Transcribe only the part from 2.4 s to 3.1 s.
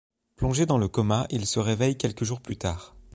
plus tard.